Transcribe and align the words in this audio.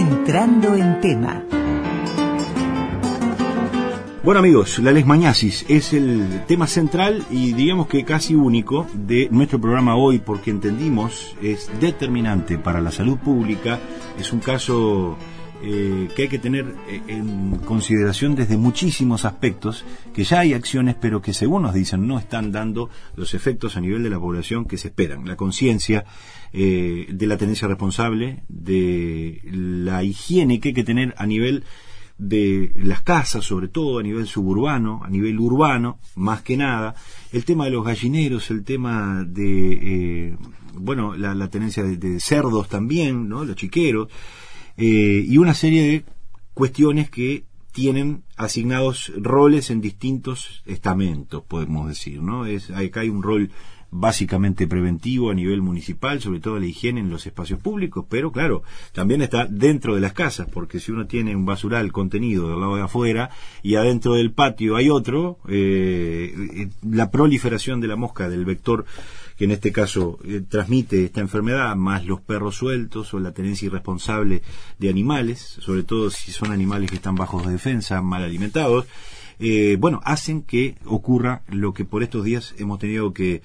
Entrando 0.00 0.74
en 0.76 0.98
tema. 1.02 1.44
Bueno 4.24 4.40
amigos, 4.40 4.78
la 4.78 4.92
lesmañasis 4.92 5.66
es 5.68 5.92
el 5.92 6.42
tema 6.46 6.66
central 6.66 7.22
y 7.30 7.52
digamos 7.52 7.86
que 7.86 8.02
casi 8.06 8.34
único 8.34 8.86
de 8.94 9.28
nuestro 9.30 9.60
programa 9.60 9.96
hoy 9.96 10.18
porque 10.18 10.50
entendimos 10.50 11.36
es 11.42 11.70
determinante 11.80 12.56
para 12.56 12.80
la 12.80 12.90
salud 12.90 13.18
pública, 13.18 13.78
es 14.18 14.32
un 14.32 14.40
caso 14.40 15.18
eh, 15.62 16.08
que 16.16 16.22
hay 16.22 16.28
que 16.28 16.38
tener 16.38 16.74
eh, 16.88 17.02
en 17.08 17.56
consideración 17.66 18.34
desde 18.34 18.56
muchísimos 18.56 19.26
aspectos, 19.26 19.84
que 20.14 20.24
ya 20.24 20.40
hay 20.40 20.54
acciones, 20.54 20.96
pero 20.98 21.20
que 21.20 21.34
según 21.34 21.62
nos 21.62 21.74
dicen 21.74 22.06
no 22.06 22.18
están 22.18 22.50
dando 22.50 22.88
los 23.14 23.34
efectos 23.34 23.76
a 23.76 23.80
nivel 23.82 24.02
de 24.02 24.08
la 24.08 24.18
población 24.18 24.64
que 24.64 24.78
se 24.78 24.88
esperan. 24.88 25.26
La 25.26 25.36
conciencia 25.36 26.06
eh, 26.54 27.08
de 27.10 27.26
la 27.26 27.36
tenencia 27.36 27.68
responsable, 27.68 28.42
de 28.48 29.42
la 29.52 30.02
higiene 30.02 30.60
que 30.60 30.68
hay 30.68 30.74
que 30.74 30.84
tener 30.84 31.14
a 31.18 31.26
nivel 31.26 31.64
de 32.16 32.72
las 32.76 33.02
casas, 33.02 33.44
sobre 33.44 33.68
todo 33.68 33.98
a 33.98 34.02
nivel 34.02 34.26
suburbano, 34.26 35.02
a 35.04 35.10
nivel 35.10 35.38
urbano, 35.38 35.98
más 36.16 36.40
que 36.40 36.56
nada, 36.56 36.94
el 37.32 37.44
tema 37.44 37.66
de 37.66 37.72
los 37.72 37.84
gallineros, 37.84 38.50
el 38.50 38.64
tema 38.64 39.24
de, 39.26 40.36
bueno, 40.72 41.16
la, 41.16 41.48
tenencia 41.48 41.82
de, 41.82 41.96
de, 41.96 42.18
cerdos 42.18 42.68
también, 42.68 43.28
¿no? 43.28 43.44
Los 43.44 43.56
chiqueros, 43.56 44.08
eh, 44.80 45.24
y 45.26 45.36
una 45.36 45.52
serie 45.52 45.82
de 45.82 46.04
cuestiones 46.54 47.10
que 47.10 47.44
tienen 47.72 48.22
asignados 48.36 49.12
roles 49.14 49.70
en 49.70 49.82
distintos 49.82 50.62
estamentos, 50.64 51.44
podemos 51.44 51.86
decir, 51.86 52.22
¿no? 52.22 52.46
Es, 52.46 52.70
acá 52.70 53.00
hay 53.00 53.10
un 53.10 53.22
rol 53.22 53.50
básicamente 53.90 54.68
preventivo 54.68 55.30
a 55.30 55.34
nivel 55.34 55.62
municipal, 55.62 56.20
sobre 56.20 56.40
todo 56.40 56.58
la 56.58 56.66
higiene 56.66 57.00
en 57.00 57.10
los 57.10 57.26
espacios 57.26 57.58
públicos, 57.60 58.04
pero 58.08 58.30
claro, 58.30 58.62
también 58.92 59.20
está 59.20 59.46
dentro 59.46 59.94
de 59.94 60.00
las 60.00 60.12
casas, 60.12 60.48
porque 60.52 60.78
si 60.78 60.92
uno 60.92 61.06
tiene 61.06 61.34
un 61.34 61.44
basural 61.44 61.90
contenido 61.90 62.48
del 62.48 62.60
lado 62.60 62.76
de 62.76 62.82
afuera 62.82 63.30
y 63.62 63.74
adentro 63.74 64.14
del 64.14 64.32
patio 64.32 64.76
hay 64.76 64.90
otro, 64.90 65.38
eh, 65.48 66.34
eh, 66.54 66.68
la 66.88 67.10
proliferación 67.10 67.80
de 67.80 67.88
la 67.88 67.96
mosca, 67.96 68.28
del 68.28 68.44
vector 68.44 68.84
que 69.36 69.46
en 69.46 69.52
este 69.52 69.72
caso 69.72 70.18
eh, 70.24 70.42
transmite 70.46 71.04
esta 71.04 71.20
enfermedad, 71.20 71.74
más 71.74 72.04
los 72.04 72.20
perros 72.20 72.56
sueltos 72.56 73.12
o 73.14 73.18
la 73.18 73.32
tenencia 73.32 73.66
irresponsable 73.66 74.42
de 74.78 74.90
animales, 74.90 75.40
sobre 75.40 75.82
todo 75.82 76.10
si 76.10 76.30
son 76.30 76.52
animales 76.52 76.90
que 76.90 76.96
están 76.96 77.14
bajo 77.14 77.42
defensa, 77.42 78.02
mal 78.02 78.22
alimentados, 78.22 78.86
bueno, 79.78 80.02
hacen 80.04 80.42
que 80.42 80.76
ocurra 80.84 81.44
lo 81.48 81.72
que 81.72 81.86
por 81.86 82.02
estos 82.02 82.24
días 82.24 82.54
hemos 82.58 82.78
tenido 82.78 83.14
que 83.14 83.40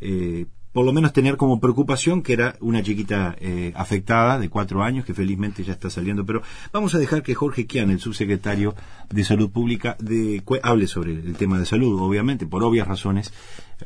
eh, 0.00 0.46
por 0.72 0.84
lo 0.84 0.92
menos 0.92 1.12
tener 1.12 1.36
como 1.36 1.60
preocupación 1.60 2.22
que 2.22 2.32
era 2.32 2.54
una 2.60 2.82
chiquita 2.82 3.34
eh, 3.40 3.72
afectada 3.74 4.38
de 4.38 4.48
cuatro 4.48 4.82
años 4.82 5.04
que 5.04 5.14
felizmente 5.14 5.64
ya 5.64 5.72
está 5.72 5.90
saliendo. 5.90 6.24
Pero 6.24 6.42
vamos 6.72 6.94
a 6.94 6.98
dejar 6.98 7.22
que 7.22 7.34
Jorge 7.34 7.66
Kian, 7.66 7.90
el 7.90 7.98
subsecretario 7.98 8.74
de 9.10 9.24
Salud 9.24 9.50
Pública, 9.50 9.96
de, 9.98 10.42
hable 10.62 10.86
sobre 10.86 11.12
el 11.12 11.36
tema 11.36 11.58
de 11.58 11.66
salud, 11.66 12.00
obviamente, 12.00 12.46
por 12.46 12.62
obvias 12.62 12.86
razones, 12.86 13.32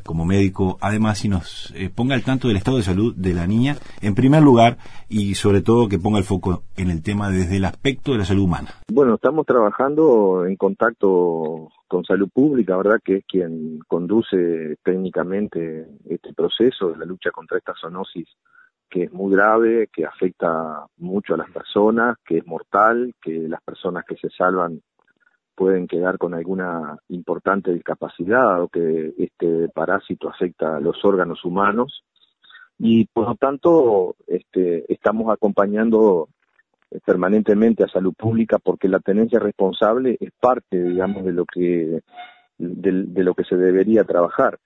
como 0.03 0.25
médico, 0.25 0.77
además, 0.81 1.23
y 1.25 1.29
nos 1.29 1.73
eh, 1.75 1.89
ponga 1.89 2.15
al 2.15 2.23
tanto 2.23 2.47
del 2.47 2.57
estado 2.57 2.77
de 2.77 2.83
salud 2.83 3.15
de 3.15 3.33
la 3.33 3.47
niña, 3.47 3.77
en 4.01 4.13
primer 4.13 4.43
lugar, 4.43 4.77
y 5.09 5.35
sobre 5.35 5.61
todo 5.61 5.87
que 5.87 5.97
ponga 5.97 6.19
el 6.19 6.25
foco 6.25 6.63
en 6.75 6.91
el 6.91 7.01
tema 7.01 7.29
desde 7.29 7.57
el 7.57 7.65
aspecto 7.65 8.11
de 8.11 8.19
la 8.19 8.25
salud 8.25 8.43
humana. 8.43 8.75
Bueno, 8.91 9.15
estamos 9.15 9.45
trabajando 9.45 10.45
en 10.45 10.55
contacto 10.55 11.69
con 11.87 12.03
salud 12.03 12.29
pública, 12.33 12.77
¿verdad? 12.77 12.99
Que 13.03 13.17
es 13.17 13.25
quien 13.25 13.79
conduce 13.87 14.77
técnicamente 14.83 15.87
este 16.09 16.33
proceso 16.33 16.89
de 16.89 16.97
la 16.97 17.05
lucha 17.05 17.31
contra 17.31 17.57
esta 17.57 17.73
zoonosis 17.79 18.27
que 18.89 19.03
es 19.03 19.11
muy 19.11 19.33
grave, 19.33 19.89
que 19.91 20.05
afecta 20.05 20.85
mucho 20.97 21.33
a 21.33 21.37
las 21.37 21.49
personas, 21.51 22.17
que 22.25 22.37
es 22.37 22.47
mortal, 22.47 23.13
que 23.21 23.47
las 23.49 23.61
personas 23.61 24.05
que 24.05 24.15
se 24.15 24.29
salvan 24.29 24.81
pueden 25.55 25.87
quedar 25.87 26.17
con 26.17 26.33
alguna 26.33 26.97
importante 27.09 27.73
discapacidad 27.73 28.61
o 28.61 28.67
que 28.67 29.13
este 29.17 29.69
parásito 29.69 30.29
afecta 30.29 30.77
a 30.77 30.79
los 30.79 31.03
órganos 31.03 31.43
humanos 31.45 32.03
y 32.77 33.05
por 33.05 33.27
lo 33.27 33.35
tanto 33.35 34.15
este, 34.27 34.91
estamos 34.91 35.31
acompañando 35.31 36.27
permanentemente 37.05 37.83
a 37.83 37.87
salud 37.87 38.13
pública 38.13 38.57
porque 38.59 38.87
la 38.87 38.99
tenencia 38.99 39.39
responsable 39.39 40.17
es 40.19 40.31
parte 40.39 40.81
digamos 40.81 41.25
de 41.25 41.33
lo 41.33 41.45
que 41.45 42.01
de, 42.57 43.23
lo 43.23 43.33
que 43.33 43.43
se 43.43 43.57
debería 43.57 44.03
trabajar 44.03 44.59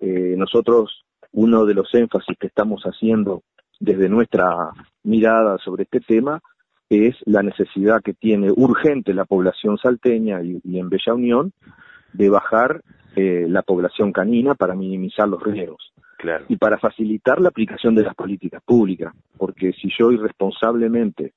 eh, 0.00 0.34
nosotros 0.36 1.04
uno 1.32 1.66
de 1.66 1.74
los 1.74 1.92
énfasis 1.92 2.38
que 2.38 2.46
estamos 2.46 2.82
haciendo 2.84 3.42
desde 3.80 4.08
nuestra 4.08 4.70
mirada 5.02 5.58
sobre 5.58 5.82
este 5.84 6.00
tema 6.00 6.40
es 6.88 7.16
la 7.24 7.42
necesidad 7.42 8.02
que 8.02 8.14
tiene 8.14 8.50
urgente 8.50 9.14
la 9.14 9.24
población 9.24 9.78
salteña 9.78 10.42
y, 10.42 10.78
en 10.78 10.88
Bella 10.88 11.14
Unión 11.14 11.52
de 12.12 12.28
bajar 12.28 12.82
eh, 13.16 13.46
la 13.48 13.62
población 13.62 14.12
canina 14.12 14.54
para 14.54 14.74
minimizar 14.74 15.28
los 15.28 15.42
riesgos. 15.42 15.92
Y 16.48 16.56
para 16.56 16.78
facilitar 16.78 17.38
la 17.38 17.50
aplicación 17.50 17.94
de 17.94 18.02
las 18.02 18.14
políticas 18.14 18.62
públicas, 18.64 19.12
porque 19.36 19.72
si 19.72 19.90
yo 19.98 20.10
irresponsablemente 20.10 21.34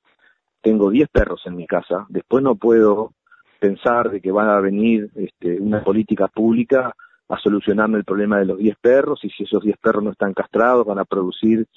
tengo 0.62 0.90
10 0.90 1.10
perros 1.10 1.42
en 1.46 1.56
mi 1.56 1.68
casa, 1.68 2.06
después 2.10 2.44
no 2.44 2.56
puedo 2.56 3.14
pensar 3.60 4.12
de 4.12 4.22
que 4.22 4.32
van 4.32 4.50
a 4.50 4.60
venir 4.60 5.10
este, 5.16 5.60
una 5.60 5.84
política 5.84 6.28
pública 6.28 6.94
a 7.30 7.38
solucionarme 7.40 7.98
el 7.98 8.06
problema 8.06 8.40
de 8.40 8.46
los 8.46 8.58
10 8.58 8.78
perros 8.80 9.20
y 9.24 9.30
si 9.30 9.44
esos 9.44 9.64
10 9.64 9.78
perros 9.78 10.04
no 10.04 10.12
están 10.12 10.34
castrados 10.34 10.86
van 10.86 11.00
a 11.00 11.06
producir 11.06 11.68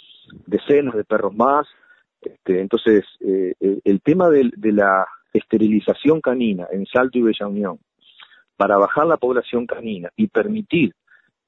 decenas 0.46 0.94
de 0.94 1.04
perros 1.04 1.34
más. 1.34 1.66
Este, 2.20 2.60
entonces, 2.60 3.04
eh, 3.20 3.54
el 3.84 4.00
tema 4.02 4.28
de, 4.28 4.50
la 4.72 5.06
esterilización 5.32 6.20
canina 6.20 6.66
en 6.70 6.86
Salto 6.86 7.18
y 7.18 7.22
Bella 7.22 7.46
Unión, 7.46 7.78
para 8.56 8.76
bajar 8.76 9.06
la 9.06 9.16
población 9.16 9.66
canina 9.66 10.10
y 10.16 10.26
permitir 10.26 10.92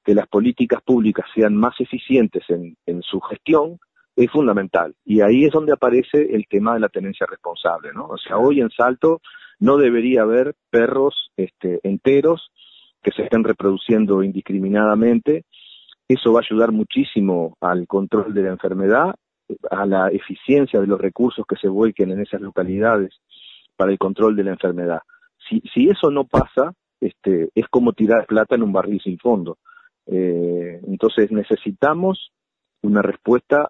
que 0.03 0.15
las 0.15 0.27
políticas 0.27 0.81
públicas 0.81 1.25
sean 1.33 1.55
más 1.55 1.79
eficientes 1.79 2.43
en, 2.49 3.01
su 3.03 3.21
gestión, 3.21 3.79
es 4.15 4.29
fundamental. 4.31 4.93
Y 5.05 5.21
ahí 5.21 5.45
es 5.45 5.51
donde 5.51 5.73
aparece 5.73 6.35
el 6.35 6.45
tema 6.47 6.73
de 6.73 6.79
la 6.79 6.89
tenencia 6.89 7.25
responsable, 7.29 7.91
¿no? 7.93 8.05
O 8.05 8.17
sea, 8.17 8.37
hoy 8.37 8.61
en 8.61 8.69
Salto 8.69 9.21
no 9.59 9.77
debería 9.77 10.21
haber 10.21 10.55
perros 10.69 11.31
este, 11.37 11.79
enteros 11.83 12.51
que 13.01 13.11
se 13.11 13.23
estén 13.23 13.43
reproduciendo 13.43 14.23
indiscriminadamente. 14.23 15.45
Eso 16.07 16.33
va 16.33 16.39
a 16.39 16.45
ayudar 16.49 16.71
muchísimo 16.71 17.57
al 17.61 17.87
control 17.87 18.33
de 18.33 18.43
la 18.43 18.49
enfermedad 18.49 19.15
a 19.71 19.85
la 19.85 20.07
eficiencia 20.09 20.79
de 20.79 20.87
los 20.87 20.99
recursos 20.99 21.45
que 21.47 21.57
se 21.57 21.67
vuelquen 21.67 22.11
en 22.11 22.21
esas 22.21 22.41
localidades 22.41 23.13
para 23.75 23.91
el 23.91 23.97
control 23.97 24.35
de 24.35 24.43
la 24.43 24.51
enfermedad. 24.51 25.01
Si, 25.49 25.61
si 25.73 25.89
eso 25.89 26.09
no 26.11 26.25
pasa, 26.25 26.73
este, 27.01 27.49
es 27.53 27.67
como 27.69 27.93
tirar 27.93 28.25
plata 28.25 28.55
en 28.55 28.63
un 28.63 28.71
barril 28.71 29.01
sin 29.01 29.17
fondo. 29.19 29.57
Eh, 30.05 30.79
entonces 30.87 31.31
necesitamos 31.31 32.31
una 32.81 33.01
respuesta 33.01 33.69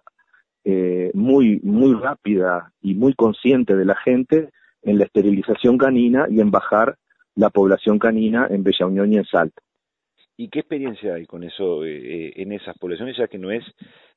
eh, 0.64 1.10
muy, 1.14 1.60
muy 1.62 1.94
rápida 1.94 2.72
y 2.82 2.94
muy 2.94 3.14
consciente 3.14 3.74
de 3.76 3.84
la 3.84 3.96
gente 3.96 4.50
en 4.82 4.98
la 4.98 5.04
esterilización 5.04 5.78
canina 5.78 6.26
y 6.28 6.40
en 6.40 6.50
bajar 6.50 6.96
la 7.34 7.50
población 7.50 7.98
canina 7.98 8.46
en 8.48 8.62
Bella 8.62 8.86
Unión 8.86 9.12
y 9.12 9.16
en 9.16 9.24
Salto. 9.24 9.62
¿Y 10.36 10.48
qué 10.48 10.60
experiencia 10.60 11.14
hay 11.14 11.26
con 11.26 11.44
eso 11.44 11.84
eh, 11.84 12.32
en 12.36 12.52
esas 12.52 12.76
poblaciones, 12.78 13.16
ya 13.16 13.28
que 13.28 13.38
no 13.38 13.50
es 13.50 13.64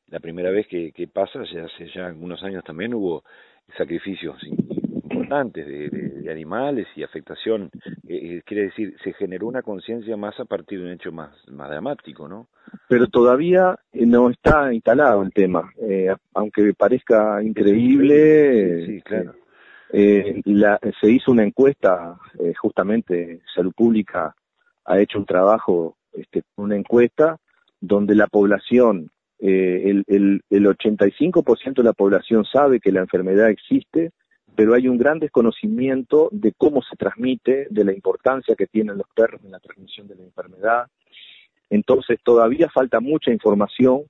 la 0.07 0.19
primera 0.19 0.49
vez 0.51 0.67
que, 0.67 1.09
pasa, 1.13 1.43
ya 1.51 1.65
hace 1.65 1.89
ya 1.93 2.07
algunos 2.07 2.41
años 2.43 2.63
también 2.63 2.93
hubo 2.93 3.23
sacrificios 3.77 4.41
importantes 4.43 5.67
de, 5.67 6.31
animales 6.31 6.87
y 6.95 7.03
afectación. 7.03 7.69
Eh, 8.07 8.15
eh, 8.15 8.41
quiere 8.45 8.63
decir, 8.63 8.95
se 9.03 9.13
generó 9.13 9.47
una 9.47 9.61
conciencia 9.61 10.17
más 10.17 10.39
a 10.39 10.45
partir 10.45 10.79
de 10.79 10.85
un 10.85 10.91
hecho 10.91 11.11
más, 11.11 11.31
más 11.49 11.69
dramático, 11.69 12.27
¿no? 12.27 12.47
Pero 12.87 13.07
todavía 13.07 13.77
eh, 13.91 14.05
no 14.05 14.29
está 14.29 14.73
instalado 14.73 15.21
el 15.23 15.31
tema, 15.33 15.71
aunque 16.33 16.73
parezca 16.73 17.41
increíble. 17.43 18.85
Sí, 18.85 19.01
claro. 19.01 19.33
se 19.91 21.11
hizo 21.11 21.31
una 21.31 21.43
encuesta, 21.43 22.17
justamente 22.59 23.41
Salud 23.53 23.73
Pública 23.73 24.35
ha 24.85 24.99
hecho 24.99 25.19
un 25.19 25.25
trabajo, 25.25 25.97
este, 26.13 26.43
una 26.55 26.75
encuesta 26.75 27.37
donde 27.79 28.15
la 28.15 28.27
población 28.27 29.11
eh, 29.39 29.83
el, 29.85 30.03
el, 30.07 30.41
el 30.49 30.65
85% 30.65 31.75
de 31.75 31.83
la 31.83 31.93
población 31.93 32.43
sabe 32.45 32.79
que 32.79 32.91
la 32.91 33.01
enfermedad 33.01 33.49
existe, 33.49 34.11
pero 34.55 34.73
hay 34.73 34.87
un 34.87 34.97
gran 34.97 35.19
desconocimiento 35.19 36.29
de 36.31 36.53
cómo 36.57 36.81
se 36.81 36.95
transmite, 36.95 37.67
de 37.69 37.83
la 37.83 37.93
importancia 37.93 38.55
que 38.55 38.65
tienen 38.65 38.97
los 38.97 39.07
perros 39.15 39.41
en 39.43 39.51
la 39.51 39.59
transmisión 39.59 40.07
de 40.07 40.15
la 40.15 40.23
enfermedad. 40.23 40.87
Entonces 41.69 42.19
todavía 42.23 42.69
falta 42.69 42.99
mucha 42.99 43.31
información 43.31 44.03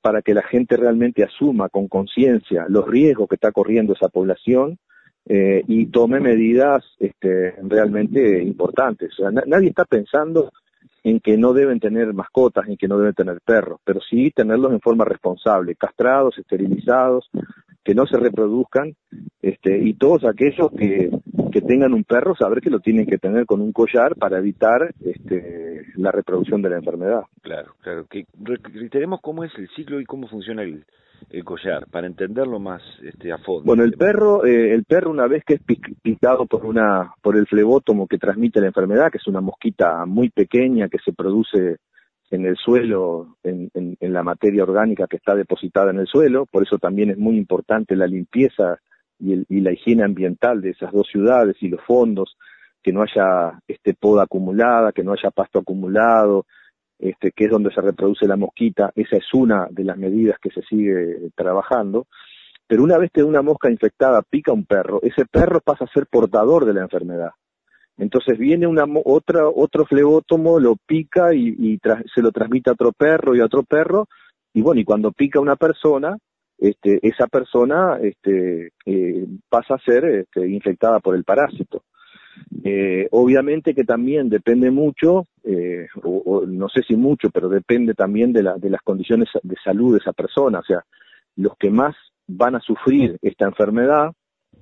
para 0.00 0.22
que 0.22 0.34
la 0.34 0.42
gente 0.42 0.76
realmente 0.76 1.22
asuma 1.22 1.68
con 1.68 1.88
conciencia 1.88 2.66
los 2.68 2.86
riesgos 2.86 3.28
que 3.28 3.36
está 3.36 3.52
corriendo 3.52 3.92
esa 3.92 4.08
población 4.08 4.78
eh, 5.26 5.62
y 5.68 5.86
tome 5.86 6.18
medidas 6.18 6.84
este, 6.98 7.54
realmente 7.62 8.42
importantes. 8.42 9.12
O 9.12 9.22
sea, 9.22 9.30
nadie 9.30 9.68
está 9.68 9.84
pensando 9.84 10.50
en 11.04 11.20
que 11.20 11.36
no 11.36 11.52
deben 11.52 11.80
tener 11.80 12.12
mascotas, 12.12 12.68
en 12.68 12.76
que 12.76 12.88
no 12.88 12.98
deben 12.98 13.14
tener 13.14 13.40
perros, 13.44 13.80
pero 13.84 14.00
sí 14.00 14.30
tenerlos 14.30 14.72
en 14.72 14.80
forma 14.80 15.04
responsable, 15.04 15.74
castrados, 15.76 16.38
esterilizados, 16.38 17.28
que 17.84 17.94
no 17.94 18.06
se 18.06 18.16
reproduzcan, 18.16 18.94
este, 19.40 19.78
y 19.78 19.94
todos 19.94 20.24
aquellos 20.24 20.70
que, 20.70 21.10
que 21.50 21.60
tengan 21.60 21.94
un 21.94 22.04
perro, 22.04 22.36
saber 22.36 22.60
que 22.60 22.70
lo 22.70 22.78
tienen 22.78 23.06
que 23.06 23.18
tener 23.18 23.46
con 23.46 23.60
un 23.60 23.72
collar 23.72 24.14
para 24.14 24.38
evitar 24.38 24.94
este, 25.04 25.71
la 25.96 26.12
reproducción 26.12 26.62
de 26.62 26.70
la 26.70 26.76
enfermedad. 26.76 27.22
Claro, 27.42 27.74
claro. 27.80 28.06
Que 28.06 28.26
reiteremos 28.72 29.20
cómo 29.20 29.44
es 29.44 29.52
el 29.56 29.68
ciclo 29.70 30.00
y 30.00 30.04
cómo 30.04 30.28
funciona 30.28 30.62
el, 30.62 30.84
el 31.30 31.44
collar, 31.44 31.86
para 31.90 32.06
entenderlo 32.06 32.58
más 32.58 32.82
este, 33.02 33.32
a 33.32 33.38
fondo. 33.38 33.64
Bueno, 33.64 33.84
el 33.84 33.92
perro, 33.92 34.44
eh, 34.44 34.72
el 34.72 34.84
perro 34.84 35.10
una 35.10 35.26
vez 35.26 35.44
que 35.44 35.54
es 35.54 35.60
picado 36.02 36.46
por 36.46 36.66
una, 36.66 37.14
por 37.20 37.36
el 37.36 37.46
flebótomo 37.46 38.06
que 38.06 38.18
transmite 38.18 38.60
la 38.60 38.68
enfermedad, 38.68 39.10
que 39.10 39.18
es 39.18 39.26
una 39.26 39.40
mosquita 39.40 40.04
muy 40.06 40.30
pequeña 40.30 40.88
que 40.88 40.98
se 40.98 41.12
produce 41.12 41.78
en 42.30 42.46
el 42.46 42.56
suelo, 42.56 43.36
en, 43.42 43.70
en, 43.74 44.12
la 44.12 44.22
materia 44.22 44.62
orgánica 44.62 45.06
que 45.06 45.18
está 45.18 45.34
depositada 45.34 45.90
en 45.90 45.98
el 45.98 46.06
suelo, 46.06 46.46
por 46.46 46.62
eso 46.62 46.78
también 46.78 47.10
es 47.10 47.18
muy 47.18 47.36
importante 47.36 47.94
la 47.94 48.06
limpieza 48.06 48.78
y, 49.18 49.34
el, 49.34 49.46
y 49.50 49.60
la 49.60 49.72
higiene 49.72 50.02
ambiental 50.02 50.62
de 50.62 50.70
esas 50.70 50.92
dos 50.92 51.06
ciudades 51.08 51.56
y 51.60 51.68
los 51.68 51.82
fondos, 51.82 52.38
que 52.82 52.92
no 52.92 53.02
haya 53.02 53.60
este 53.68 53.94
poda 53.94 54.24
acumulada, 54.24 54.92
que 54.92 55.04
no 55.04 55.12
haya 55.12 55.30
pasto 55.30 55.60
acumulado, 55.60 56.46
este, 56.98 57.32
que 57.32 57.44
es 57.44 57.50
donde 57.50 57.72
se 57.72 57.80
reproduce 57.80 58.26
la 58.26 58.36
mosquita, 58.36 58.92
esa 58.94 59.16
es 59.16 59.24
una 59.34 59.66
de 59.70 59.84
las 59.84 59.96
medidas 59.96 60.38
que 60.40 60.50
se 60.50 60.62
sigue 60.62 61.30
trabajando. 61.34 62.06
Pero 62.66 62.84
una 62.84 62.96
vez 62.96 63.10
que 63.12 63.22
una 63.22 63.42
mosca 63.42 63.70
infectada 63.70 64.22
pica 64.22 64.52
a 64.52 64.54
un 64.54 64.64
perro, 64.64 65.00
ese 65.02 65.26
perro 65.26 65.60
pasa 65.60 65.84
a 65.84 65.92
ser 65.92 66.06
portador 66.06 66.64
de 66.64 66.74
la 66.74 66.82
enfermedad. 66.82 67.32
Entonces 67.98 68.38
viene 68.38 68.66
una 68.66 68.84
otra 69.04 69.48
otro 69.48 69.84
flebótomo, 69.84 70.58
lo 70.58 70.76
pica 70.76 71.34
y, 71.34 71.78
se 72.14 72.22
lo 72.22 72.30
transmite 72.30 72.70
a 72.70 72.74
otro 72.74 72.92
perro 72.92 73.34
y 73.34 73.40
a 73.40 73.44
otro 73.44 73.62
perro, 73.62 74.08
y 74.54 74.62
bueno, 74.62 74.80
y 74.80 74.84
cuando 74.84 75.12
pica 75.12 75.40
una 75.40 75.56
persona, 75.56 76.16
este, 76.58 77.00
esa 77.02 77.26
persona 77.26 77.98
este, 78.00 78.72
eh, 78.86 79.26
pasa 79.48 79.74
a 79.74 79.84
ser 79.84 80.04
este, 80.04 80.48
infectada 80.48 81.00
por 81.00 81.16
el 81.16 81.24
parásito. 81.24 81.82
Eh, 82.64 83.08
obviamente 83.10 83.74
que 83.74 83.84
también 83.84 84.28
depende 84.28 84.70
mucho, 84.70 85.26
eh, 85.44 85.86
o, 86.02 86.44
no 86.46 86.68
sé 86.68 86.82
si 86.86 86.96
mucho, 86.96 87.30
pero 87.30 87.48
depende 87.48 87.94
también 87.94 88.32
de, 88.32 88.42
la, 88.42 88.56
de 88.56 88.70
las 88.70 88.82
condiciones 88.82 89.28
de 89.42 89.56
salud 89.64 89.92
de 89.92 89.98
esa 89.98 90.12
persona. 90.12 90.60
O 90.60 90.64
sea, 90.64 90.84
los 91.36 91.56
que 91.56 91.70
más 91.70 91.94
van 92.26 92.54
a 92.54 92.60
sufrir 92.60 93.18
esta 93.22 93.46
enfermedad, 93.46 94.12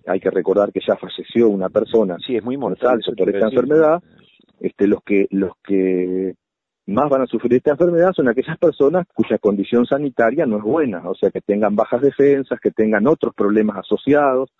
hay 0.06 0.20
que 0.20 0.31
recordar 0.31 0.72
que 0.72 0.81
ya 0.87 0.96
falleció 0.96 1.49
una 1.49 1.69
persona 1.69 2.17
sí, 2.26 2.37
es 2.37 2.43
muy 2.43 2.56
mortal 2.56 3.00
por 3.17 3.28
esta 3.28 3.49
enfermedad, 3.49 4.02
este, 4.61 4.87
los 4.87 5.02
que 5.02 5.26
los 5.31 5.52
que 5.62 6.34
más 6.87 7.08
van 7.08 7.22
a 7.22 7.26
sufrir 7.26 7.55
esta 7.55 7.72
enfermedad 7.72 8.12
son 8.12 8.28
aquellas 8.28 8.58
personas 8.58 9.06
cuya 9.14 9.38
condición 9.38 9.87
sanitaria 9.87 10.46
no 10.46 10.58
es 10.58 10.62
buena, 10.62 11.08
o 11.08 11.14
sea, 11.14 11.31
que 11.31 11.40
tengan 11.40 11.76
bajas 11.76 12.00
defensas, 12.00 12.58
que 12.61 12.70
tengan 12.70 13.06
otros 13.06 13.34
problemas 13.34 13.78
asociados, 13.78 14.50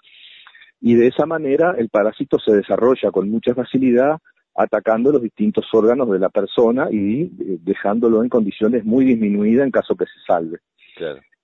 y 0.81 0.95
de 0.95 1.09
esa 1.09 1.27
manera 1.27 1.75
el 1.77 1.89
parásito 1.89 2.39
se 2.39 2.53
desarrolla 2.53 3.11
con 3.11 3.31
mucha 3.31 3.55
facilidad 3.55 4.19
atacando 4.55 5.13
los 5.13 5.23
distintos 5.23 5.67
órganos 5.73 6.11
de 6.11 6.19
la 6.19 6.29
persona 6.29 6.89
y 6.91 7.23
eh, 7.23 7.59
dejándolo 7.63 8.23
en 8.23 8.29
condiciones 8.29 8.85
muy 8.85 9.05
disminuidas 9.05 9.65
en 9.65 9.71
caso 9.71 9.95
que 9.95 10.07
se 10.07 10.21
salve. 10.27 10.59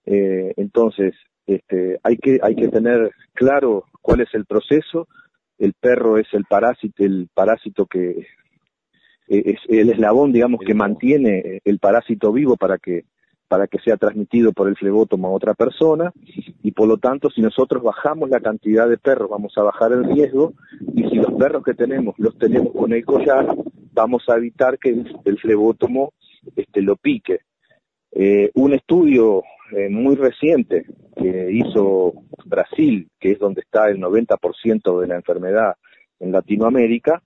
Eh, 0.04 0.52
entonces, 0.56 1.14
este, 1.46 1.98
hay 2.02 2.16
que 2.16 2.38
hay 2.42 2.54
que 2.54 2.68
tener 2.68 3.10
claro 3.32 3.84
cuál 4.02 4.20
es 4.20 4.28
el 4.34 4.44
proceso. 4.44 5.08
El 5.58 5.72
perro 5.72 6.18
es 6.18 6.26
el 6.32 6.44
parásito, 6.44 7.04
el 7.04 7.28
parásito 7.32 7.86
que 7.86 8.10
eh, 8.10 8.26
es 9.28 9.58
el 9.68 9.90
eslabón, 9.90 10.32
digamos, 10.32 10.60
que 10.60 10.74
mantiene 10.74 11.60
el 11.64 11.78
parásito 11.78 12.32
vivo 12.32 12.56
para 12.56 12.78
que 12.78 13.04
para 13.48 13.66
que 13.66 13.78
sea 13.78 13.96
transmitido 13.96 14.52
por 14.52 14.68
el 14.68 14.76
flebótomo 14.76 15.28
a 15.28 15.32
otra 15.32 15.54
persona 15.54 16.12
y 16.62 16.72
por 16.72 16.88
lo 16.88 16.98
tanto 16.98 17.30
si 17.30 17.40
nosotros 17.40 17.82
bajamos 17.82 18.28
la 18.28 18.40
cantidad 18.40 18.88
de 18.88 18.98
perros 18.98 19.30
vamos 19.30 19.52
a 19.56 19.62
bajar 19.62 19.92
el 19.92 20.04
riesgo 20.04 20.54
y 20.94 21.08
si 21.08 21.16
los 21.16 21.32
perros 21.34 21.62
que 21.62 21.74
tenemos 21.74 22.14
los 22.18 22.36
tenemos 22.38 22.72
con 22.72 22.92
el 22.92 23.04
collar 23.04 23.46
vamos 23.96 24.28
a 24.28 24.36
evitar 24.36 24.78
que 24.78 24.90
el, 25.24 25.38
flebótomo 25.38 26.12
este, 26.54 26.82
lo 26.82 26.96
pique. 26.96 27.40
Eh, 28.12 28.50
un 28.54 28.74
estudio 28.74 29.42
eh, 29.72 29.88
muy 29.88 30.14
reciente 30.14 30.84
que 31.16 31.50
hizo 31.50 32.12
Brasil, 32.44 33.08
que 33.18 33.32
es 33.32 33.38
donde 33.38 33.62
está 33.62 33.88
el 33.88 33.98
90% 33.98 35.00
de 35.00 35.06
la 35.06 35.16
enfermedad 35.16 35.76
en 36.20 36.30
Latinoamérica, 36.30 37.22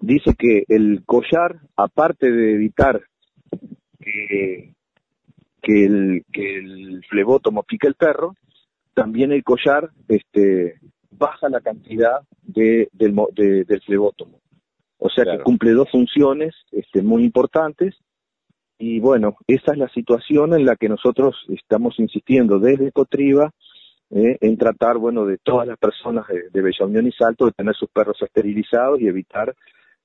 dice 0.00 0.34
que 0.36 0.64
el 0.68 1.04
collar, 1.06 1.60
aparte 1.76 2.30
de 2.30 2.54
evitar 2.54 3.02
que 4.00 4.74
que 5.62 5.84
el, 5.84 6.24
que 6.32 6.58
el 6.58 7.04
flebótomo 7.08 7.62
pica 7.62 7.88
el 7.88 7.94
perro, 7.94 8.34
también 8.94 9.32
el 9.32 9.44
collar 9.44 9.90
este, 10.08 10.74
baja 11.10 11.48
la 11.48 11.60
cantidad 11.60 12.20
de, 12.42 12.88
del, 12.92 13.14
del 13.34 13.80
flebótomo. 13.82 14.40
O 14.98 15.08
sea 15.08 15.24
que 15.24 15.42
cumple 15.42 15.72
dos 15.72 15.90
funciones 15.90 16.54
este, 16.72 17.02
muy 17.02 17.24
importantes. 17.24 17.96
Y 18.78 19.00
bueno, 19.00 19.36
esa 19.46 19.72
es 19.72 19.78
la 19.78 19.88
situación 19.88 20.54
en 20.54 20.64
la 20.64 20.76
que 20.76 20.88
nosotros 20.88 21.36
estamos 21.48 21.98
insistiendo 21.98 22.58
desde 22.58 22.92
Cotriba 22.92 23.50
eh, 24.10 24.38
en 24.40 24.56
tratar, 24.56 24.98
bueno, 24.98 25.24
de 25.24 25.38
todas 25.38 25.66
las 25.66 25.78
personas 25.78 26.26
de, 26.28 26.50
de 26.50 26.62
Bella 26.62 26.86
Unión 26.86 27.06
y 27.06 27.12
Salto 27.12 27.46
de 27.46 27.52
tener 27.52 27.74
sus 27.74 27.90
perros 27.90 28.16
esterilizados 28.20 29.00
y 29.00 29.06
evitar 29.06 29.54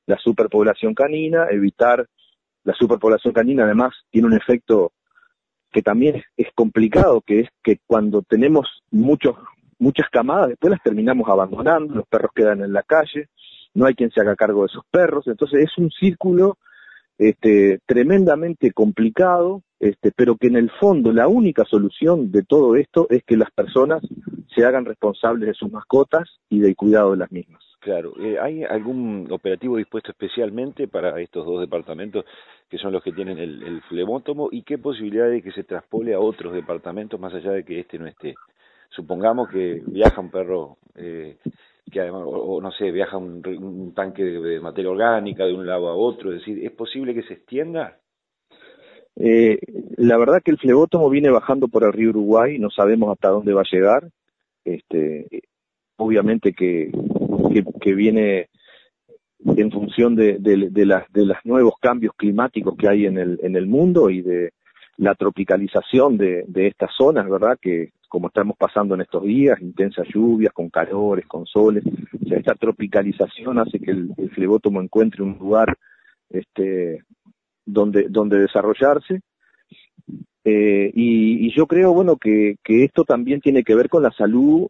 la 0.05 0.17
superpoblación 0.17 0.93
canina, 0.93 1.47
evitar 1.49 2.05
la 2.63 2.73
superpoblación 2.73 3.33
canina 3.33 3.63
además 3.63 3.93
tiene 4.09 4.27
un 4.27 4.33
efecto 4.33 4.91
que 5.75 5.81
también 5.81 6.23
es, 6.37 6.47
complicado, 6.55 7.19
que 7.19 7.41
es 7.41 7.49
que 7.61 7.79
cuando 7.85 8.21
tenemos 8.21 8.81
muchos, 8.91 9.35
muchas 9.77 10.09
camadas, 10.09 10.47
después 10.47 10.71
las 10.71 10.81
terminamos 10.81 11.27
abandonando, 11.27 11.95
los 11.95 12.07
perros 12.07 12.31
quedan 12.33 12.61
en 12.61 12.71
la 12.71 12.81
calle, 12.81 13.27
no 13.73 13.85
hay 13.85 13.93
quien 13.93 14.09
se 14.09 14.21
haga 14.21 14.37
cargo 14.37 14.61
de 14.61 14.67
esos 14.67 14.85
perros, 14.89 15.27
entonces 15.27 15.65
es 15.65 15.77
un 15.77 15.91
círculo 15.91 16.57
este, 17.17 17.79
tremendamente 17.85 18.71
complicado, 18.71 19.63
este, 19.77 20.13
pero 20.15 20.37
que 20.37 20.47
en 20.47 20.55
el 20.55 20.71
fondo 20.79 21.11
la 21.11 21.27
única 21.27 21.65
solución 21.65 22.31
de 22.31 22.43
todo 22.43 22.77
esto 22.77 23.07
es 23.09 23.25
que 23.25 23.35
las 23.35 23.51
personas 23.51 24.01
se 24.55 24.63
hagan 24.63 24.85
responsables 24.85 25.47
de 25.47 25.55
sus 25.55 25.69
mascotas 25.69 26.39
y 26.49 26.59
del 26.59 26.77
cuidado 26.77 27.11
de 27.11 27.17
las 27.17 27.33
mismas. 27.33 27.64
Claro, 27.85 28.13
eh, 28.19 28.39
¿hay 28.41 28.63
algún 28.63 29.27
operativo 29.29 29.77
dispuesto 29.77 30.09
especialmente 30.09 30.87
para 30.87 31.21
estos 31.21 31.45
dos 31.45 31.61
departamentos 31.61 32.25
que 32.67 32.79
son 32.79 32.91
los 32.91 33.03
que 33.03 33.11
tienen 33.11 33.37
el, 33.37 33.61
el 33.61 33.79
flebótomo 33.83 34.49
y 34.51 34.63
qué 34.63 34.79
posibilidad 34.79 35.29
de 35.29 35.43
que 35.43 35.51
se 35.51 35.65
traspole 35.65 36.15
a 36.15 36.19
otros 36.19 36.55
departamentos 36.55 37.19
más 37.19 37.31
allá 37.35 37.51
de 37.51 37.63
que 37.63 37.79
este 37.79 37.99
no 37.99 38.07
esté? 38.07 38.33
Supongamos 38.89 39.49
que 39.49 39.83
viaja 39.85 40.19
un 40.19 40.31
perro 40.31 40.77
eh, 40.95 41.37
que 41.91 41.99
además, 42.01 42.23
o, 42.25 42.59
no 42.59 42.71
sé, 42.71 42.89
viaja 42.89 43.17
un, 43.17 43.93
tanque 43.93 44.23
de, 44.23 44.59
materia 44.59 44.89
orgánica 44.89 45.45
de 45.45 45.53
un 45.53 45.67
lado 45.67 45.87
a 45.87 45.95
otro, 45.95 46.33
es 46.33 46.39
decir, 46.39 46.65
¿es 46.65 46.71
posible 46.71 47.13
que 47.13 47.21
se 47.21 47.35
extienda? 47.35 47.99
Eh, 49.15 49.59
la 49.97 50.17
verdad 50.17 50.41
que 50.43 50.49
el 50.49 50.57
flebótomo 50.57 51.07
viene 51.11 51.29
bajando 51.29 51.67
por 51.67 51.83
el 51.83 51.93
río 51.93 52.09
Uruguay, 52.09 52.57
no 52.57 52.71
sabemos 52.71 53.11
hasta 53.11 53.29
dónde 53.29 53.53
va 53.53 53.61
a 53.61 53.71
llegar. 53.71 54.09
Este, 54.63 55.27
obviamente 55.97 56.53
que 56.53 56.89
que, 57.63 57.93
viene 57.93 58.49
en 59.45 59.71
función 59.71 60.15
de, 60.15 60.39
las, 60.85 61.05
los 61.13 61.37
nuevos 61.43 61.75
cambios 61.79 62.13
climáticos 62.15 62.75
que 62.77 62.87
hay 62.87 63.05
en 63.05 63.17
el, 63.17 63.39
en 63.43 63.55
el 63.55 63.67
mundo 63.67 64.09
y 64.09 64.21
de 64.21 64.51
la 64.97 65.13
tropicalización 65.15 66.17
de, 66.17 66.45
estas 66.55 66.91
zonas, 66.97 67.29
¿verdad? 67.29 67.57
Que 67.61 67.91
como 68.07 68.27
estamos 68.27 68.55
pasando 68.57 68.95
en 68.95 69.01
estos 69.01 69.23
días, 69.23 69.61
intensas 69.61 70.07
lluvias, 70.13 70.53
con 70.53 70.69
calores, 70.69 71.25
con 71.27 71.45
soles, 71.45 71.83
esta 72.31 72.55
tropicalización 72.55 73.59
hace 73.59 73.79
que 73.79 73.91
el, 73.91 74.13
flebótomo 74.33 74.81
encuentre 74.81 75.23
un 75.23 75.37
lugar 75.37 75.75
este, 76.29 77.03
donde, 77.65 78.07
donde 78.09 78.39
desarrollarse. 78.39 79.21
Eh, 80.45 80.91
y, 80.93 81.47
y, 81.47 81.55
yo 81.55 81.65
creo, 81.65 81.91
bueno, 81.91 82.17
que, 82.17 82.57
que 82.63 82.83
esto 82.83 83.03
también 83.03 83.41
tiene 83.41 83.63
que 83.63 83.75
ver 83.75 83.89
con 83.89 84.03
la 84.03 84.11
salud 84.11 84.67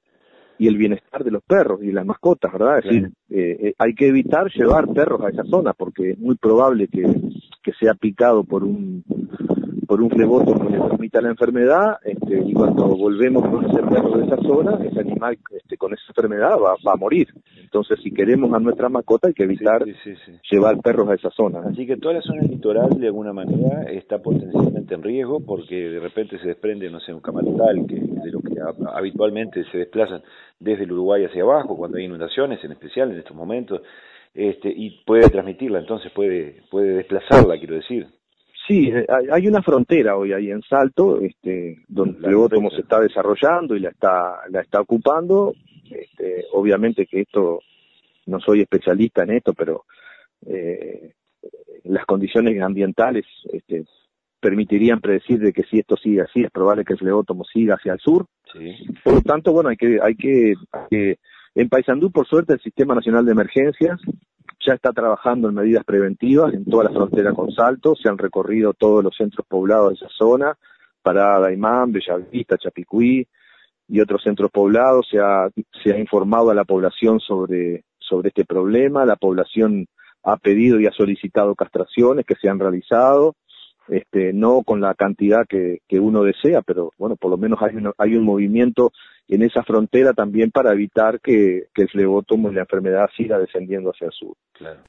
y 0.57 0.67
el 0.67 0.77
bienestar 0.77 1.23
de 1.23 1.31
los 1.31 1.43
perros 1.43 1.81
y 1.83 1.91
las 1.91 2.05
mascotas, 2.05 2.51
¿verdad? 2.51 2.79
Es 2.79 2.85
decir, 2.85 3.11
eh, 3.29 3.57
eh, 3.61 3.73
hay 3.77 3.93
que 3.93 4.07
evitar 4.07 4.51
llevar 4.51 4.87
perros 4.93 5.21
a 5.21 5.29
esa 5.29 5.43
zona 5.43 5.73
porque 5.73 6.11
es 6.11 6.19
muy 6.19 6.35
probable 6.35 6.87
que, 6.87 7.03
que 7.63 7.73
sea 7.73 7.93
picado 7.93 8.43
por 8.43 8.63
un 8.63 9.03
por 9.87 10.01
un 10.01 10.09
flebótomo 10.09 10.65
que 10.65 10.73
le 10.73 10.79
transmita 10.79 11.21
la 11.21 11.29
enfermedad 11.29 11.97
este, 12.03 12.41
y 12.43 12.53
cuando 12.53 12.87
volvemos 12.87 13.47
con 13.47 13.65
ese 13.65 13.83
perro 13.83 14.17
de 14.17 14.25
esa 14.25 14.37
zona, 14.37 14.83
ese 14.83 14.99
animal 14.99 15.37
este, 15.51 15.77
con 15.77 15.93
esa 15.93 16.03
enfermedad 16.09 16.57
va, 16.57 16.75
va 16.85 16.93
a 16.93 16.97
morir. 16.97 17.27
Entonces, 17.75 17.99
si 18.01 18.11
queremos 18.11 18.53
a 18.53 18.59
nuestra 18.59 18.87
mascota, 18.87 19.27
hay 19.27 19.33
que 19.33 19.43
evitar 19.43 19.83
llevar 20.49 20.77
perros 20.81 21.09
a 21.09 21.15
esa 21.15 21.29
zona. 21.31 21.59
Así 21.67 21.85
que 21.85 21.97
toda 21.97 22.13
la 22.13 22.21
zona 22.21 22.41
litoral, 22.43 22.89
de 22.97 23.07
alguna 23.07 23.33
manera, 23.33 23.83
está 23.91 24.19
potencialmente 24.19 24.95
en 24.95 25.03
riesgo 25.03 25.41
porque 25.45 25.75
de 25.75 25.99
repente 25.99 26.39
se 26.39 26.47
desprende, 26.47 26.89
no 26.89 27.01
sé, 27.01 27.13
un 27.13 27.19
camarotal 27.19 27.85
que 27.85 27.95
de 27.95 28.31
lo 28.31 28.39
que 28.39 28.55
habitualmente 28.93 29.65
se 29.73 29.79
desplazan 29.79 30.21
desde 30.57 30.85
el 30.85 30.93
Uruguay 30.93 31.25
hacia 31.25 31.43
abajo, 31.43 31.75
cuando 31.75 31.97
hay 31.97 32.05
inundaciones, 32.05 32.63
en 32.63 32.71
especial 32.71 33.11
en 33.11 33.17
estos 33.17 33.35
momentos, 33.35 33.81
este, 34.33 34.69
y 34.73 35.03
puede 35.05 35.29
transmitirla, 35.29 35.79
entonces 35.79 36.13
puede, 36.13 36.61
puede 36.71 36.93
desplazarla, 36.93 37.57
quiero 37.57 37.75
decir. 37.75 38.07
Sí, 38.69 38.87
eh, 38.87 39.05
hay 39.33 39.47
una 39.47 39.61
frontera 39.61 40.15
hoy 40.15 40.31
ahí 40.31 40.49
en 40.49 40.61
Salto, 40.61 41.19
este, 41.19 41.83
donde 41.89 42.19
el 42.19 42.23
flebótomo 42.23 42.69
se 42.69 42.81
está 42.81 43.01
desarrollando 43.01 43.75
y 43.75 43.81
la 43.81 43.89
está, 43.89 44.43
la 44.49 44.61
está 44.61 44.79
ocupando. 44.79 45.53
Este, 45.89 46.45
obviamente 46.51 47.05
que 47.05 47.21
esto, 47.21 47.59
no 48.25 48.39
soy 48.39 48.61
especialista 48.61 49.23
en 49.23 49.31
esto, 49.31 49.53
pero 49.53 49.85
eh, 50.45 51.13
las 51.83 52.05
condiciones 52.05 52.61
ambientales 52.61 53.25
este, 53.51 53.85
permitirían 54.39 55.01
predecir 55.01 55.39
de 55.39 55.53
que 55.53 55.63
si 55.63 55.79
esto 55.79 55.95
sigue 55.97 56.21
así, 56.21 56.43
es 56.43 56.51
probable 56.51 56.85
que 56.85 56.93
el 56.93 56.99
flebótomo 56.99 57.43
siga 57.45 57.75
hacia 57.75 57.93
el 57.93 57.99
sur. 57.99 58.25
Por 59.03 59.13
lo 59.13 59.21
tanto, 59.21 59.51
bueno, 59.51 59.69
hay 59.69 59.77
que, 59.77 59.99
hay 60.01 60.15
que, 60.15 60.53
hay 60.71 60.87
que 60.89 61.19
en 61.55 61.69
Paysandú, 61.69 62.11
por 62.11 62.27
suerte, 62.27 62.53
el 62.53 62.59
Sistema 62.59 62.95
Nacional 62.95 63.25
de 63.25 63.31
Emergencias 63.31 63.99
ya 64.65 64.73
está 64.73 64.91
trabajando 64.91 65.49
en 65.49 65.55
medidas 65.55 65.83
preventivas 65.83 66.53
en 66.53 66.65
toda 66.65 66.85
la 66.85 66.89
frontera 66.89 67.33
con 67.33 67.51
Salto, 67.51 67.95
se 67.95 68.09
han 68.09 68.17
recorrido 68.17 68.73
todos 68.73 69.03
los 69.03 69.15
centros 69.15 69.45
poblados 69.47 69.89
de 69.89 69.95
esa 69.95 70.09
zona, 70.09 70.57
Parada, 71.01 71.41
Daimán, 71.41 71.91
Bellavista, 71.91 72.57
Chapicuí 72.57 73.27
y 73.87 73.99
otros 73.99 74.23
centros 74.23 74.51
poblados, 74.51 75.07
se 75.09 75.19
ha, 75.19 75.49
se 75.83 75.93
ha 75.93 75.99
informado 75.99 76.49
a 76.49 76.55
la 76.55 76.63
población 76.63 77.19
sobre, 77.19 77.83
sobre 77.99 78.29
este 78.29 78.45
problema, 78.45 79.05
la 79.05 79.15
población 79.15 79.85
ha 80.23 80.37
pedido 80.37 80.79
y 80.79 80.87
ha 80.87 80.91
solicitado 80.91 81.55
castraciones 81.55 82.25
que 82.25 82.35
se 82.35 82.49
han 82.49 82.59
realizado, 82.59 83.35
este, 83.87 84.33
no 84.33 84.63
con 84.63 84.81
la 84.81 84.95
cantidad 84.95 85.45
que, 85.47 85.79
que 85.87 85.99
uno 85.99 86.23
desea, 86.23 86.61
pero 86.63 86.91
bueno, 86.97 87.15
por 87.15 87.29
lo 87.29 87.37
menos 87.37 87.61
hay 87.61 87.75
un, 87.75 87.91
hay 87.97 88.15
un 88.15 88.23
movimiento 88.23 88.91
en 89.27 89.43
esa 89.43 89.63
frontera 89.63 90.13
también 90.13 90.51
para 90.51 90.71
evitar 90.73 91.19
que, 91.19 91.67
que 91.73 91.83
el 91.83 91.89
flebótomo 91.89 92.51
y 92.51 92.55
la 92.55 92.61
enfermedad 92.61 93.09
siga 93.15 93.37
descendiendo 93.37 93.91
hacia 93.91 94.07
el 94.07 94.13
sur. 94.13 94.35
Claro. 94.53 94.79